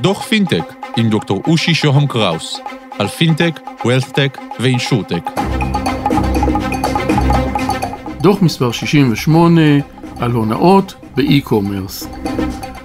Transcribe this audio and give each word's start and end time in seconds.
דוח 0.00 0.22
פינטק 0.22 0.64
עם 0.96 1.08
דוקטור 1.08 1.42
אושי 1.46 1.74
שוהם 1.74 2.06
קראוס 2.06 2.60
על 2.98 3.08
fintech, 3.08 3.60
wealthtech 3.84 4.38
ו 4.60 4.66
insurtech. 4.66 5.30
דוח 8.20 8.42
מספר 8.42 8.72
68 8.72 9.60
על 10.20 10.30
הונאות 10.30 10.94
ב 11.16 11.23
e-commerce. 11.23 12.06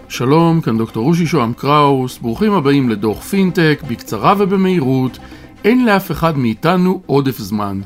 שלום, 0.10 0.62
כאן 0.62 0.78
דוקטור 0.78 1.08
אושי 1.08 1.26
שוהם 1.26 1.54
קראוס, 1.54 2.18
ברוכים 2.18 2.54
הבאים 2.54 2.90
לדוח 2.90 3.22
פינטק, 3.22 3.84
בקצרה 3.88 4.34
ובמהירות, 4.38 5.20
אין 5.64 5.86
לאף 5.86 6.12
אחד 6.12 6.38
מאיתנו 6.38 7.02
עודף 7.06 7.38
זמן. 7.38 7.82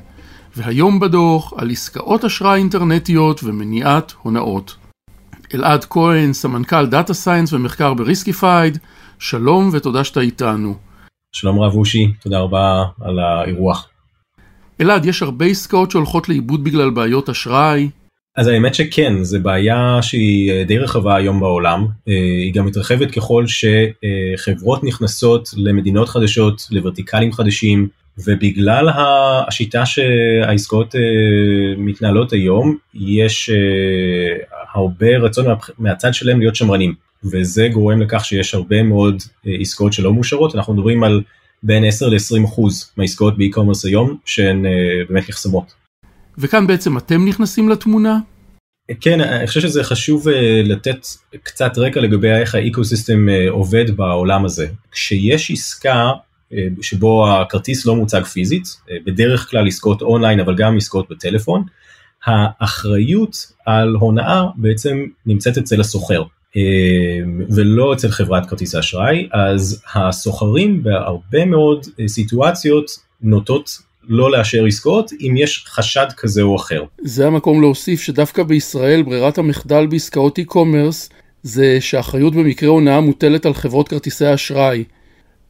והיום 0.56 1.00
בדוח 1.00 1.54
על 1.58 1.72
עסקאות 1.72 2.26
אשראי 2.26 2.60
אינטרנטיות 2.60 3.44
ומניעת 3.44 4.14
הונאות. 4.22 4.89
אלעד 5.54 5.86
כהן, 5.86 6.34
סמנכ"ל 6.34 6.86
data 6.86 7.14
science 7.14 7.54
ומחקר 7.54 7.94
בריסקיפייד, 7.94 8.78
שלום 9.20 9.70
ותודה 9.74 10.04
שאתה 10.04 10.20
איתנו. 10.20 10.76
שלום 11.32 11.60
רב 11.60 11.76
אושי, 11.76 12.12
תודה 12.22 12.40
רבה 12.40 12.84
על 13.02 13.20
האירוח. 13.20 13.90
אלעד, 14.82 15.06
יש 15.06 15.22
הרבה 15.22 15.46
עסקאות 15.46 15.92
שהולכות 15.92 16.30
לאיבוד 16.30 16.64
בגלל 16.64 16.90
בעיות 16.90 17.30
אשראי. 17.30 17.90
אז 18.38 18.48
האמת 18.48 18.76
שכן, 18.76 19.24
זו 19.24 19.40
בעיה 19.42 20.00
שהיא 20.02 20.52
אה, 20.52 20.64
די 20.64 20.78
רחבה 20.78 21.16
היום 21.16 21.40
בעולם, 21.40 21.86
אה, 22.08 22.14
היא 22.14 22.54
גם 22.54 22.66
מתרחבת 22.66 23.12
ככל 23.12 23.46
שחברות 23.48 24.84
נכנסות 24.84 25.50
למדינות 25.58 26.10
חדשות, 26.10 26.68
לוורטיקלים 26.72 27.34
חדשים, 27.34 27.88
ובגלל 28.28 28.90
השיטה 29.48 29.86
שהעסקאות 29.86 30.96
אה, 30.96 31.02
מתנהלות 31.78 32.34
היום, 32.34 32.78
יש 32.94 33.50
הרבה 34.74 35.18
רצון 35.18 35.46
מהצד 35.80 36.14
שלהם 36.14 36.40
להיות 36.40 36.56
שמרנים, 36.56 36.94
וזה 37.24 37.68
גורם 37.74 38.02
לכך 38.02 38.26
שיש 38.26 38.54
הרבה 38.54 38.84
מאוד 38.84 39.24
עסקאות 39.62 39.94
שלא 39.94 40.14
מאושרות, 40.14 40.56
אנחנו 40.56 40.74
מדברים 40.74 41.04
על 41.04 41.22
בין 41.64 41.84
10 41.84 42.10
ל-20 42.10 42.46
אחוז 42.46 42.92
מהעסקאות 42.98 43.38
באי-קומרס 43.38 43.86
היום 43.86 44.18
שהן 44.26 44.66
באמת 45.10 45.30
נחסמות. 45.30 45.74
וכאן 46.38 46.68
בעצם 46.68 46.98
אתם 46.98 47.26
נכנסים 47.28 47.70
לתמונה? 47.70 48.20
כן, 49.02 49.22
אני 49.22 49.48
חושב 49.48 49.62
שזה 49.62 49.84
חשוב 49.84 50.28
אה, 50.28 50.62
לתת 50.64 51.06
קצת 51.44 51.78
רקע 51.78 52.00
לגבי 52.00 52.32
איך 52.32 52.56
האקוסיסטם 52.56 53.30
אה, 53.30 53.50
עובד 53.50 53.98
בעולם 53.98 54.46
הזה. 54.46 54.68
כשיש 54.92 55.52
עסקה 55.52 56.12
אה, 56.54 56.68
שבו 56.82 57.32
הכרטיס 57.32 57.86
לא 57.86 57.96
מוצג 57.96 58.24
פיזית, 58.24 58.64
בדרך 59.06 59.50
כלל 59.50 59.68
עסקאות 59.68 60.02
אונליין 60.02 60.40
אבל 60.40 60.56
גם 60.56 60.78
עסקאות 60.78 61.10
בטלפון, 61.10 61.64
האחריות 62.26 63.36
על 63.66 63.96
הונאה 64.00 64.46
בעצם 64.56 65.06
נמצאת 65.26 65.58
אצל 65.58 65.82
הסוחר. 65.82 66.24
ולא 67.50 67.94
אצל 67.94 68.10
חברת 68.10 68.50
כרטיס 68.50 68.76
האשראי, 68.76 69.28
אז 69.34 69.82
הסוחרים 69.96 70.84
בהרבה 70.84 71.46
מאוד 71.46 71.86
סיטואציות 72.08 72.86
נוטות 73.22 73.70
לא 74.04 74.32
לאשר 74.32 74.66
עסקאות 74.66 75.12
אם 75.22 75.38
יש 75.38 75.66
חשד 75.68 76.06
כזה 76.18 76.42
או 76.42 76.56
אחר. 76.56 76.84
זה 77.02 77.28
המקום 77.28 77.62
להוסיף 77.62 78.02
שדווקא 78.02 78.44
בישראל 78.44 79.04
ברירת 79.04 79.38
המחדל 79.38 79.88
בעסקאות 79.88 80.40
e-commerce 80.40 81.14
זה 81.44 81.78
שהאחריות 81.82 82.36
במקרה 82.36 82.70
הונאה 82.70 83.02
מוטלת 83.02 83.46
על 83.46 83.54
חברות 83.54 83.88
כרטיסי 83.88 84.26
האשראי. 84.26 84.84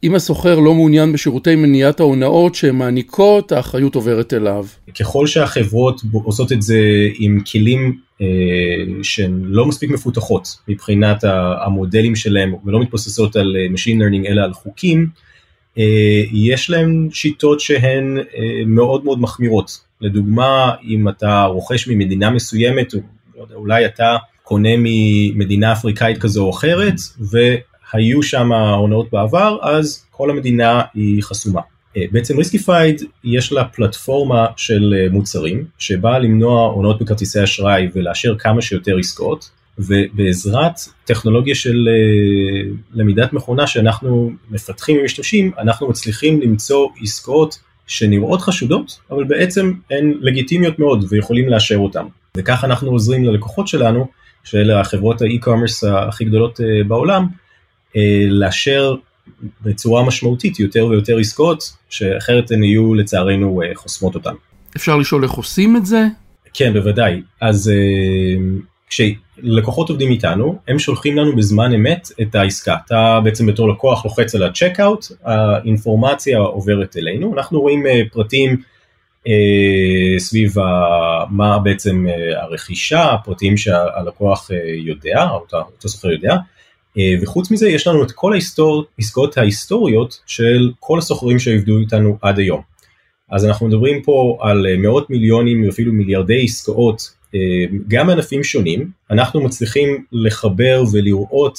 אם 0.04 0.14
הסוחר 0.14 0.58
לא 0.58 0.74
מעוניין 0.74 1.12
בשירותי 1.12 1.56
מניעת 1.56 2.00
ההונאות 2.00 2.54
שהן 2.54 2.76
מעניקות, 2.76 3.52
האחריות 3.52 3.94
עוברת 3.94 4.34
אליו. 4.34 4.66
ככל 5.00 5.26
שהחברות 5.26 6.00
עושות 6.12 6.52
את 6.52 6.62
זה 6.62 6.78
עם 7.18 7.40
כלים 7.52 7.96
אה, 8.20 8.26
שהן 9.02 9.42
לא 9.44 9.66
מספיק 9.66 9.90
מפותחות 9.90 10.48
מבחינת 10.68 11.24
המודלים 11.64 12.16
שלהם 12.16 12.54
ולא 12.64 12.80
מתבססות 12.80 13.36
על 13.36 13.56
אה, 13.56 13.66
Machine 13.74 13.98
Learning 14.00 14.28
אלא 14.28 14.42
על 14.42 14.52
חוקים, 14.52 15.06
אה, 15.78 16.22
יש 16.32 16.70
להם 16.70 17.08
שיטות 17.12 17.60
שהן 17.60 18.18
אה, 18.18 18.62
מאוד 18.66 19.04
מאוד 19.04 19.20
מחמירות. 19.20 19.78
לדוגמה, 20.00 20.72
אם 20.84 21.08
אתה 21.08 21.44
רוכש 21.44 21.88
ממדינה 21.88 22.30
מסוימת, 22.30 22.94
לא 22.94 23.00
אולי 23.54 23.86
אתה 23.86 24.16
קונה 24.42 24.70
ממדינה 24.78 25.72
אפריקאית 25.72 26.18
כזו 26.18 26.44
או 26.44 26.50
אחרת, 26.50 26.94
והיו 27.94 28.22
שם 28.22 28.52
הונאות 28.52 29.06
בעבר, 29.12 29.58
אז 29.62 30.06
כל 30.10 30.30
המדינה 30.30 30.82
היא 30.94 31.22
חסומה. 31.22 31.60
אה, 31.96 32.02
בעצם 32.12 32.38
ריסקיפייד 32.38 33.02
יש 33.24 33.52
לה 33.52 33.64
פלטפורמה 33.64 34.46
של 34.56 35.08
מוצרים 35.10 35.64
שבאה 35.78 36.18
למנוע 36.18 36.72
הונאות 36.72 37.02
בכרטיסי 37.02 37.44
אשראי 37.44 37.88
ולאשר 37.94 38.34
כמה 38.38 38.62
שיותר 38.62 38.98
עסקאות 38.98 39.50
ובעזרת 39.78 40.80
טכנולוגיה 41.04 41.54
של 41.54 41.88
אה, 41.88 42.70
למידת 42.92 43.32
מכונה 43.32 43.66
שאנחנו 43.66 44.32
מפתחים 44.50 44.98
ומשתמשים, 45.00 45.50
אנחנו 45.58 45.88
מצליחים 45.88 46.40
למצוא 46.40 46.88
עסקאות 47.02 47.58
שנראות 47.86 48.40
חשודות, 48.40 49.00
אבל 49.10 49.24
בעצם 49.24 49.72
הן 49.90 50.14
לגיטימיות 50.20 50.78
מאוד 50.78 51.04
ויכולים 51.08 51.48
לאשר 51.48 51.76
אותן. 51.76 52.04
וכך 52.36 52.64
אנחנו 52.64 52.90
עוזרים 52.90 53.24
ללקוחות 53.24 53.68
שלנו, 53.68 54.06
שאלה 54.44 54.80
החברות 54.80 55.22
האי-קומרס 55.22 55.84
הכי 55.84 56.24
גדולות 56.24 56.60
אה, 56.60 56.84
בעולם, 56.88 57.22
אה, 57.22 57.28
לאשר 58.28 58.94
בצורה 59.62 60.04
משמעותית 60.04 60.60
יותר 60.60 60.86
ויותר 60.86 61.18
עסקאות, 61.18 61.72
שאחרת 61.90 62.50
הן 62.50 62.64
יהיו 62.64 62.94
לצערנו 62.94 63.62
חוסמות 63.74 64.14
אותן. 64.14 64.34
אפשר 64.76 64.96
לשאול 64.96 65.24
איך 65.24 65.32
עושים 65.32 65.76
את 65.76 65.86
זה? 65.86 66.06
כן, 66.54 66.72
בוודאי. 66.72 67.22
אז 67.40 67.70
כשלקוחות 68.90 69.88
עובדים 69.88 70.10
איתנו, 70.10 70.58
הם 70.68 70.78
שולחים 70.78 71.16
לנו 71.16 71.36
בזמן 71.36 71.72
אמת 71.72 72.08
את 72.22 72.34
העסקה. 72.34 72.76
אתה 72.86 73.20
בעצם 73.24 73.46
בתור 73.46 73.68
לקוח 73.68 74.04
לוחץ 74.04 74.34
על 74.34 74.42
הצ'קאוט, 74.42 75.06
האינפורמציה 75.24 76.38
עוברת 76.38 76.96
אלינו, 76.96 77.34
אנחנו 77.34 77.60
רואים 77.60 77.86
אה, 77.86 78.00
פרטים 78.12 78.56
אה, 79.26 80.18
סביב 80.18 80.58
ה, 80.58 80.62
מה 81.30 81.58
בעצם 81.58 82.06
אה, 82.08 82.42
הרכישה, 82.42 83.12
הפרטים 83.12 83.56
שהלקוח 83.56 84.50
יודע, 84.84 85.28
אותו 85.30 85.88
סוחר 85.88 86.10
יודע, 86.10 86.36
וחוץ 87.22 87.50
מזה 87.50 87.68
יש 87.68 87.86
לנו 87.86 88.02
את 88.04 88.12
כל 88.12 88.32
העסקאות 88.32 89.38
ההיסטוריות 89.38 90.18
של 90.26 90.72
כל 90.80 90.98
הסוחרים 90.98 91.38
שעבדו 91.38 91.78
איתנו 91.78 92.18
עד 92.22 92.38
היום. 92.38 92.60
אז 93.30 93.44
אנחנו 93.44 93.66
מדברים 93.66 94.02
פה 94.02 94.38
על 94.40 94.66
מאות 94.78 95.10
מיליונים 95.10 95.64
ואפילו 95.64 95.92
מיליארדי 95.92 96.44
עסקאות 96.44 97.20
אה, 97.34 97.78
גם 97.88 98.10
ענפים 98.10 98.44
שונים, 98.44 98.90
אנחנו 99.10 99.40
מצליחים 99.40 100.04
לחבר 100.12 100.82
ולראות, 100.92 101.58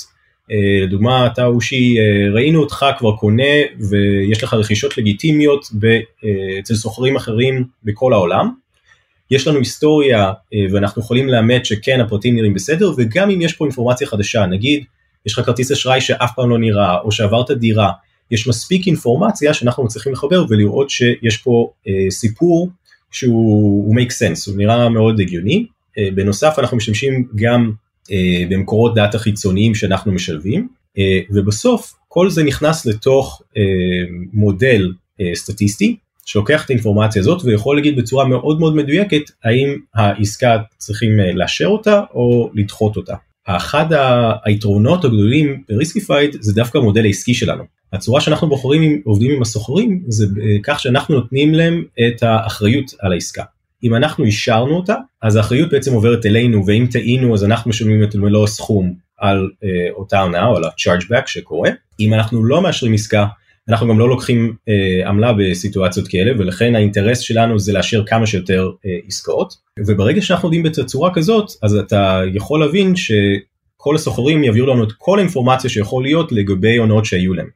אה, 0.51 0.79
לדוגמה 0.83 1.27
אתה 1.27 1.45
אושי, 1.45 1.95
אה, 1.99 2.33
ראינו 2.33 2.59
אותך 2.59 2.85
כבר 2.97 3.15
קונה 3.15 3.53
ויש 3.89 4.43
לך 4.43 4.53
רכישות 4.53 4.97
לגיטימיות 4.97 5.65
אצל 6.59 6.75
סוחרים 6.75 7.15
אחרים 7.15 7.63
בכל 7.83 8.13
העולם, 8.13 8.49
יש 9.31 9.47
לנו 9.47 9.59
היסטוריה 9.59 10.31
ואנחנו 10.71 11.01
יכולים 11.01 11.29
לאמת 11.29 11.65
שכן 11.65 11.99
הפרטים 11.99 12.35
נראים 12.35 12.53
בסדר 12.53 12.91
וגם 12.97 13.29
אם 13.29 13.41
יש 13.41 13.53
פה 13.53 13.65
אינפורמציה 13.65 14.07
חדשה, 14.07 14.45
נגיד 14.45 14.83
יש 15.25 15.33
לך 15.33 15.45
כרטיס 15.45 15.71
אשראי 15.71 16.01
שאף 16.01 16.31
פעם 16.35 16.49
לא 16.49 16.59
נראה 16.59 16.99
או 16.99 17.11
שעברת 17.11 17.51
דירה, 17.51 17.91
יש 18.31 18.47
מספיק 18.47 18.87
אינפורמציה 18.87 19.53
שאנחנו 19.53 19.83
מצליחים 19.83 20.13
לחבר 20.13 20.45
ולראות 20.49 20.89
שיש 20.89 21.37
פה 21.37 21.71
סיפור 22.09 22.69
שהוא 23.11 23.95
make 23.95 24.09
sense, 24.09 24.49
הוא 24.51 24.57
נראה 24.57 24.89
מאוד 24.89 25.19
הגיוני. 25.19 25.65
אה, 25.97 26.07
בנוסף 26.15 26.55
אנחנו 26.59 26.77
משתמשים 26.77 27.27
גם 27.35 27.71
אה, 28.11 28.43
במקורות 28.49 28.95
דאטה 28.95 29.19
חיצוניים 29.19 29.75
שאנחנו 29.75 30.11
משלבים, 30.11 30.67
אה, 30.97 31.19
ובסוף 31.29 31.93
כל 32.07 32.29
זה 32.29 32.43
נכנס 32.43 32.85
לתוך 32.85 33.41
מודל 34.33 34.93
סטטיסטי 35.33 35.95
שלוקח 36.25 36.65
את 36.65 36.69
האינפורמציה 36.69 37.19
הזאת 37.19 37.45
ויכול 37.45 37.75
להגיד 37.75 37.95
בצורה 37.95 38.25
מאוד 38.25 38.59
מאוד 38.59 38.75
מדויקת 38.75 39.21
האם 39.43 39.77
העסקה 39.95 40.57
צריכים 40.77 41.19
לאשר 41.35 41.67
אותה 41.67 42.01
או 42.13 42.51
לדחות 42.53 42.97
אותה. 42.97 43.15
אחד 43.57 43.85
היתרונות 44.45 45.05
הגדולים 45.05 45.63
בריסקיפייד 45.69 46.37
זה 46.39 46.53
דווקא 46.53 46.77
המודל 46.77 47.05
העסקי 47.05 47.33
שלנו. 47.33 47.63
הצורה 47.93 48.21
שאנחנו 48.21 48.49
בוחרים 48.49 49.01
עובדים 49.05 49.31
עם 49.31 49.41
הסוחרים 49.41 50.03
זה 50.07 50.25
כך 50.63 50.79
שאנחנו 50.79 51.15
נותנים 51.15 51.53
להם 51.53 51.83
את 52.07 52.23
האחריות 52.23 52.91
על 52.99 53.11
העסקה. 53.11 53.43
אם 53.83 53.95
אנחנו 53.95 54.25
אישרנו 54.25 54.75
אותה 54.75 54.95
אז 55.21 55.35
האחריות 55.35 55.69
בעצם 55.69 55.93
עוברת 55.93 56.25
אלינו 56.25 56.65
ואם 56.65 56.87
טעינו 56.91 57.33
אז 57.33 57.43
אנחנו 57.43 57.69
משלמים 57.69 58.03
את 58.03 58.15
מלוא 58.15 58.43
הסכום 58.43 58.93
על 59.17 59.49
אה, 59.63 59.69
אותה 59.91 60.19
הונאה 60.19 60.47
או 60.47 60.57
על 60.57 60.63
ה-chargeback 60.63 61.23
שקורה. 61.25 61.69
אם 61.99 62.13
אנחנו 62.13 62.43
לא 62.43 62.61
מאשרים 62.61 62.93
עסקה 62.93 63.25
אנחנו 63.69 63.87
גם 63.87 63.99
לא 63.99 64.09
לוקחים 64.09 64.55
אה, 64.69 65.09
עמלה 65.09 65.33
בסיטואציות 65.33 66.07
כאלה 66.07 66.31
ולכן 66.39 66.75
האינטרס 66.75 67.19
שלנו 67.19 67.59
זה 67.59 67.73
לאשר 67.73 68.03
כמה 68.05 68.27
שיותר 68.27 68.69
אה, 68.85 68.91
עסקאות 69.07 69.53
וברגע 69.79 70.21
שאנחנו 70.21 70.47
יודעים 70.47 70.63
בתצורה 70.63 71.13
כזאת 71.13 71.51
אז 71.63 71.75
אתה 71.75 72.21
יכול 72.33 72.59
להבין 72.59 72.93
שכל 72.95 73.95
הסוחרים 73.95 74.43
יביאו 74.43 74.65
לנו 74.65 74.83
את 74.83 74.91
כל 74.97 75.19
האינפורמציה 75.19 75.69
שיכול 75.69 76.03
להיות 76.03 76.31
לגבי 76.31 76.77
הונאות 76.77 77.05
שהיו 77.05 77.33
להם. 77.33 77.47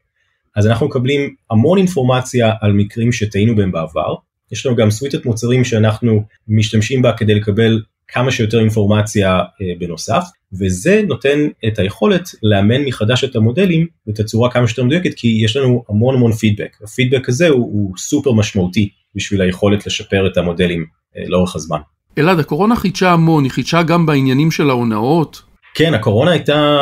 אז 0.55 0.67
אנחנו 0.67 0.87
מקבלים 0.87 1.35
המון 1.51 1.77
אינפורמציה 1.77 2.53
על 2.61 2.73
מקרים 2.73 3.11
שטעינו 3.11 3.55
בהם 3.55 3.71
בעבר, 3.71 4.15
יש 4.51 4.65
לנו 4.65 4.75
גם 4.75 4.91
סוויטת 4.91 5.25
מוצרים 5.25 5.63
שאנחנו 5.63 6.23
משתמשים 6.47 7.01
בה 7.01 7.13
כדי 7.13 7.35
לקבל 7.35 7.81
כמה 8.07 8.31
שיותר 8.31 8.59
אינפורמציה 8.59 9.39
בנוסף 9.79 10.23
וזה 10.59 11.01
נותן 11.07 11.39
את 11.67 11.79
היכולת 11.79 12.29
לאמן 12.43 12.81
מחדש 12.85 13.23
את 13.23 13.35
המודלים 13.35 13.87
בתצורה 14.07 14.51
כמה 14.51 14.67
שיותר 14.67 14.83
מדויקת 14.83 15.13
כי 15.13 15.39
יש 15.43 15.57
לנו 15.57 15.83
המון 15.89 16.15
המון 16.15 16.31
פידבק 16.31 16.77
הפידבק 16.83 17.29
הזה 17.29 17.47
הוא, 17.47 17.63
הוא 17.73 17.97
סופר 17.97 18.31
משמעותי 18.31 18.89
בשביל 19.15 19.41
היכולת 19.41 19.87
לשפר 19.87 20.27
את 20.27 20.37
המודלים 20.37 20.85
לאורך 21.27 21.55
הזמן. 21.55 21.79
אלעד 22.17 22.39
הקורונה 22.39 22.75
חידשה 22.75 23.11
המון 23.11 23.43
היא 23.43 23.51
חידשה 23.51 23.83
גם 23.83 24.05
בעניינים 24.05 24.51
של 24.51 24.69
ההונאות. 24.69 25.41
כן 25.75 25.93
הקורונה 25.93 26.31
הייתה 26.31 26.77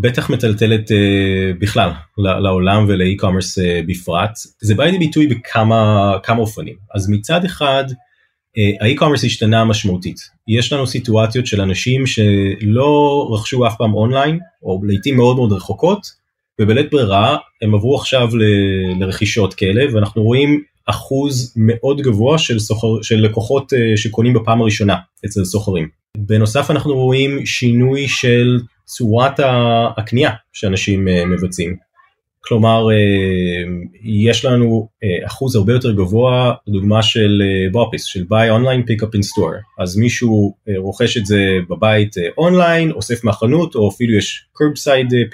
בטח 0.00 0.30
מטלטלת 0.30 0.92
אה, 0.92 0.96
בכלל 1.58 1.90
לעולם 2.18 2.84
ולאי-קומרס 2.88 3.58
אה, 3.58 3.80
בפרט. 3.86 4.30
זה 4.60 4.74
בא 4.74 4.84
לידי 4.84 4.98
ביטוי 4.98 5.26
בכמה 5.26 6.12
כמה 6.22 6.38
אופנים. 6.38 6.74
אז 6.94 7.10
מצד 7.10 7.44
אחד 7.44 7.84
אה, 7.88 7.94
האי-קומרס 8.80 9.24
השתנה 9.24 9.64
משמעותית 9.64 10.16
יש 10.48 10.72
לנו 10.72 10.86
סיטואציות 10.86 11.46
של 11.46 11.60
אנשים 11.60 12.06
שלא 12.06 13.28
רכשו 13.32 13.66
אף 13.66 13.74
פעם 13.78 13.94
אונליין 13.94 14.38
או 14.62 14.80
לעיתים 14.84 15.16
מאוד 15.16 15.36
מאוד 15.36 15.52
רחוקות 15.52 16.06
ובלית 16.60 16.90
ברירה 16.90 17.36
הם 17.62 17.74
עברו 17.74 17.96
עכשיו 17.96 18.28
ל, 18.36 18.42
לרכישות 19.00 19.54
כאלה 19.54 19.94
ואנחנו 19.94 20.22
רואים 20.22 20.62
אחוז 20.86 21.54
מאוד 21.56 22.00
גבוה 22.00 22.38
של, 22.38 22.58
סוחר, 22.58 23.02
של 23.02 23.20
לקוחות 23.20 23.72
אה, 23.72 23.96
שקונים 23.96 24.34
בפעם 24.34 24.60
הראשונה 24.60 24.96
אצל 25.26 25.44
סוחרים. 25.44 25.88
בנוסף 26.16 26.70
אנחנו 26.70 26.94
רואים 26.94 27.46
שינוי 27.46 28.08
של 28.08 28.60
צורת 28.84 29.40
הקנייה 29.96 30.30
שאנשים 30.52 31.08
אה, 31.08 31.26
מבצעים. 31.26 31.76
כלומר 32.48 32.90
אה, 32.90 32.96
יש 34.02 34.44
לנו 34.44 34.88
אחוז 35.26 35.56
הרבה 35.56 35.72
יותר 35.72 35.92
גבוה 35.92 36.54
דוגמה 36.68 37.02
של 37.02 37.42
בופיס 37.72 38.04
של 38.04 38.22
buy 38.22 38.58
online 38.58 38.90
pick 38.90 39.02
up 39.02 39.08
in 39.08 39.20
store. 39.20 39.82
אז 39.82 39.96
מישהו 39.96 40.54
רוכש 40.78 41.16
את 41.16 41.26
זה 41.26 41.40
בבית 41.70 42.14
אונליין 42.38 42.90
אוסף 42.90 43.24
מהחנות 43.24 43.74
או 43.74 43.88
אפילו 43.88 44.18
יש 44.18 44.46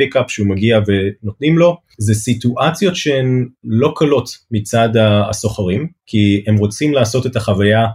pick 0.01 0.17
up 0.17 0.25
שהוא 0.29 0.47
מגיע 0.47 0.81
ונותנים 0.87 1.59
לו. 1.59 1.77
זה 1.99 2.15
סיטואציות 2.15 2.97
שהן 2.97 3.49
לא 3.65 3.93
קלות 3.97 4.29
מצד 4.51 4.89
הסוחרים 5.31 5.89
כי 6.07 6.45
הם 6.47 6.57
רוצים 6.57 6.93
לעשות 6.93 7.27
את 7.27 7.37
החוויה 7.37 7.87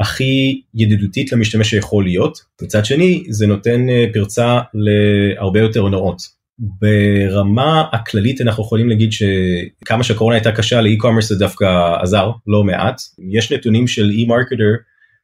הכי 0.00 0.62
ידידותית 0.74 1.32
למשתמש 1.32 1.70
שיכול 1.70 2.04
להיות. 2.04 2.38
מצד 2.62 2.84
שני 2.84 3.24
זה 3.28 3.46
נותן 3.46 3.90
אה, 3.90 4.06
פרצה 4.12 4.60
להרבה 4.74 5.60
יותר 5.60 5.80
הונאות. 5.80 6.37
ברמה 6.58 7.84
הכללית 7.92 8.40
אנחנו 8.40 8.64
יכולים 8.64 8.88
להגיד 8.88 9.10
שכמה 9.12 10.04
שהקורונה 10.04 10.36
הייתה 10.36 10.52
קשה 10.52 10.80
לאי-קומרס 10.80 11.28
זה 11.28 11.38
דווקא 11.38 11.96
עזר 12.02 12.30
לא 12.46 12.64
מעט. 12.64 13.00
יש 13.32 13.52
נתונים 13.52 13.86
של 13.86 14.10
eMarketer 14.10 14.74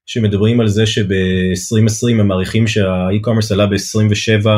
שמדברים 0.06 0.60
על 0.60 0.68
זה 0.68 0.86
שב-2020 0.86 2.10
הם 2.10 2.28
מעריכים 2.28 2.66
שה 2.66 2.86
e-commerce 2.86 3.52
עלה 3.52 3.66
ב-27.6 3.66 4.48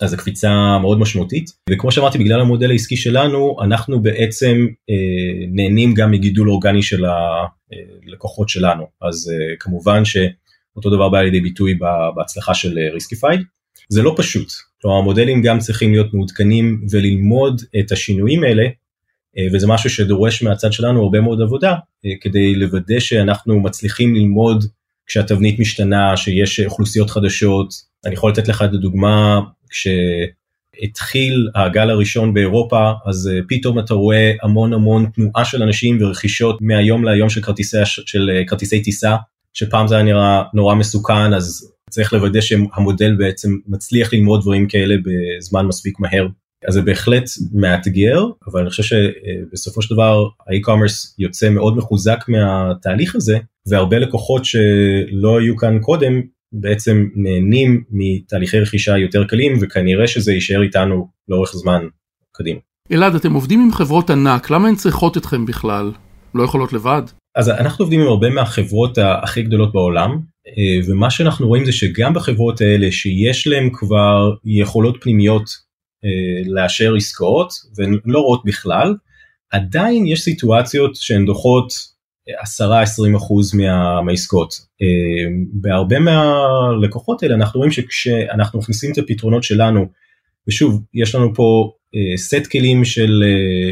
אז 0.00 0.12
הקפיצה 0.12 0.78
מאוד 0.78 0.98
משמעותית. 0.98 1.50
וכמו 1.70 1.92
שאמרתי 1.92 2.18
בגלל 2.18 2.40
המודל 2.40 2.70
העסקי 2.70 2.96
שלנו 2.96 3.56
אנחנו 3.62 4.02
בעצם 4.02 4.66
אה, 4.90 5.46
נהנים 5.52 5.94
גם 5.94 6.10
מגידול 6.10 6.50
אורגני 6.50 6.82
של 6.82 7.04
הלקוחות 7.04 8.48
שלנו. 8.48 8.84
אז 9.02 9.32
אה, 9.32 9.56
כמובן 9.60 10.04
שאותו 10.04 10.90
דבר 10.90 11.08
בא 11.08 11.22
לידי 11.22 11.40
ביטוי 11.40 11.74
בהצלחה 12.16 12.54
של 12.54 12.78
ריסקיפייד. 12.92 13.40
זה 13.88 14.02
לא 14.02 14.14
פשוט, 14.16 14.52
כלומר 14.82 14.96
המודלים 14.96 15.42
גם 15.42 15.58
צריכים 15.58 15.92
להיות 15.92 16.14
מעודכנים 16.14 16.86
וללמוד 16.90 17.62
את 17.80 17.92
השינויים 17.92 18.44
האלה 18.44 18.64
אה, 19.38 19.46
וזה 19.52 19.66
משהו 19.66 19.90
שדורש 19.90 20.42
מהצד 20.42 20.72
שלנו 20.72 21.02
הרבה 21.02 21.20
מאוד 21.20 21.40
עבודה 21.40 21.74
אה, 22.06 22.10
כדי 22.20 22.54
לוודא 22.54 23.00
שאנחנו 23.00 23.60
מצליחים 23.60 24.14
ללמוד 24.14 24.64
כשהתבנית 25.06 25.58
משתנה, 25.58 26.16
שיש 26.16 26.60
אוכלוסיות 26.60 27.10
חדשות. 27.10 27.68
אני 28.06 28.14
יכול 28.14 28.30
לתת 28.30 28.48
לך 28.48 28.62
את 28.62 28.74
הדוגמה, 28.74 29.40
כשהתחיל 29.70 31.48
הגל 31.54 31.90
הראשון 31.90 32.34
באירופה, 32.34 32.92
אז 33.06 33.30
אה, 33.34 33.40
פתאום 33.48 33.78
אתה 33.78 33.94
רואה 33.94 34.32
המון 34.42 34.72
המון 34.72 35.06
תנועה 35.14 35.44
של 35.44 35.62
אנשים 35.62 35.98
ורכישות 36.00 36.58
מהיום 36.60 37.04
להיום 37.04 37.30
של 37.30 37.40
כרטיסי, 37.42 37.76
של 37.84 38.30
כרטיסי 38.46 38.82
טיסה, 38.82 39.16
שפעם 39.52 39.88
זה 39.88 39.94
היה 39.94 40.04
נראה 40.04 40.42
נורא 40.54 40.74
מסוכן, 40.74 41.34
אז 41.34 41.72
צריך 41.88 42.12
לוודא 42.12 42.40
שהמודל 42.40 43.14
בעצם 43.14 43.48
מצליח 43.66 44.12
ללמוד 44.12 44.40
דברים 44.40 44.68
כאלה 44.68 44.94
בזמן 45.04 45.66
מספיק 45.66 46.00
מהר. 46.00 46.26
אז 46.68 46.74
זה 46.74 46.82
בהחלט 46.82 47.24
מאתגר 47.54 48.26
אבל 48.46 48.60
אני 48.60 48.70
חושב 48.70 48.82
שבסופו 48.82 49.82
של 49.82 49.94
דבר 49.94 50.28
האי-קומרס 50.48 51.14
יוצא 51.18 51.50
מאוד 51.50 51.76
מחוזק 51.76 52.24
מהתהליך 52.28 53.14
הזה 53.14 53.38
והרבה 53.68 53.98
לקוחות 53.98 54.44
שלא 54.44 55.38
היו 55.40 55.56
כאן 55.56 55.78
קודם 55.80 56.20
בעצם 56.52 57.06
נהנים 57.14 57.84
מתהליכי 57.90 58.60
רכישה 58.60 58.98
יותר 58.98 59.24
קלים 59.24 59.58
וכנראה 59.60 60.06
שזה 60.06 60.32
יישאר 60.32 60.62
איתנו 60.62 61.08
לאורך 61.28 61.52
זמן 61.52 61.82
קדימה. 62.32 62.60
אלעד 62.92 63.14
אתם 63.14 63.32
עובדים 63.32 63.60
עם 63.60 63.72
חברות 63.72 64.10
ענק 64.10 64.50
למה 64.50 64.68
הן 64.68 64.74
צריכות 64.74 65.16
אתכם 65.16 65.46
בכלל? 65.46 65.92
לא 66.34 66.42
יכולות 66.42 66.72
לבד? 66.72 67.02
אז 67.36 67.48
אנחנו 67.48 67.82
עובדים 67.84 68.00
עם 68.00 68.06
הרבה 68.06 68.30
מהחברות 68.30 68.98
הכי 68.98 69.42
גדולות 69.42 69.72
בעולם 69.72 70.20
ומה 70.88 71.10
שאנחנו 71.10 71.48
רואים 71.48 71.64
זה 71.64 71.72
שגם 71.72 72.14
בחברות 72.14 72.60
האלה 72.60 72.92
שיש 72.92 73.46
להם 73.46 73.70
כבר 73.72 74.30
יכולות 74.44 74.98
פנימיות 75.00 75.44
אה, 76.04 76.50
לאשר 76.52 76.94
עסקאות 76.96 77.52
והן 77.76 77.98
לא 78.04 78.18
רואות 78.18 78.42
בכלל, 78.44 78.94
עדיין 79.50 80.06
יש 80.06 80.20
סיטואציות 80.20 80.96
שהן 80.96 81.26
דוחות 81.26 81.72
10-20% 82.60 83.56
מה, 83.56 84.02
מהעסקאות. 84.02 84.54
אה, 84.82 85.30
בהרבה 85.52 85.98
מהלקוחות 85.98 87.22
האלה 87.22 87.34
אנחנו 87.34 87.58
רואים 87.58 87.72
שכשאנחנו 87.72 88.58
מכניסים 88.58 88.92
את 88.92 88.98
הפתרונות 88.98 89.42
שלנו, 89.42 89.86
ושוב 90.48 90.82
יש 90.94 91.14
לנו 91.14 91.34
פה 91.34 91.72
סט 92.16 92.34
אה, 92.34 92.50
כלים 92.52 92.84
של, 92.84 93.22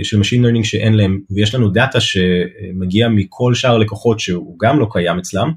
של 0.02 0.20
Machine 0.20 0.43
Learning 0.44 0.64
שאין 0.64 0.94
להם 0.94 1.20
ויש 1.31 1.55
לנו 1.55 1.69
דאטה 1.69 2.00
שמגיע 2.00 3.08
מכל 3.08 3.55
שאר 3.55 3.75
הלקוחות 3.75 4.20
שהוא 4.20 4.58
גם 4.58 4.81
לא 4.81 4.87
קיים 4.90 5.19
אצלם, 5.19 5.52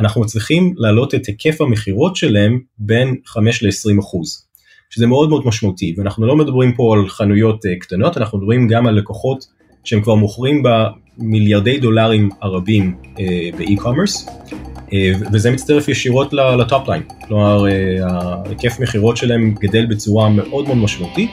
אנחנו 0.00 0.20
מצליחים 0.20 0.74
להעלות 0.76 1.14
את 1.14 1.26
היקף 1.26 1.60
המכירות 1.60 2.16
שלהם 2.16 2.60
בין 2.78 3.16
5 3.26 3.62
ל-20 3.62 4.00
אחוז. 4.00 4.48
שזה 4.90 5.06
מאוד 5.06 5.28
מאוד 5.28 5.46
משמעותי 5.46 5.94
ואנחנו 5.98 6.26
לא 6.26 6.36
מדברים 6.36 6.74
פה 6.74 6.94
על 6.94 7.08
חנויות 7.08 7.64
uh, 7.64 7.68
קטנות 7.80 8.16
אנחנו 8.16 8.38
מדברים 8.38 8.68
גם 8.68 8.86
על 8.86 8.94
לקוחות 8.94 9.44
שהם 9.84 10.00
כבר 10.02 10.14
מוכרים 10.14 10.62
במיליארדי 10.62 11.78
דולרים 11.78 12.28
הרבים 12.42 12.94
uh, 13.02 13.18
ב 13.58 13.64
e-commerce 13.64 14.28
uh, 14.28 14.92
וזה 15.32 15.50
מצטרף 15.50 15.88
ישירות 15.88 16.32
ל 16.32 16.46
top 16.46 16.88
line 16.88 17.02
כלומר 17.26 17.64
ההיקף 18.02 18.80
מכירות 18.80 19.16
שלהם 19.16 19.54
גדל 19.60 19.86
בצורה 19.86 20.28
מאוד 20.28 20.66
מאוד 20.66 20.76
משמעותית 20.76 21.30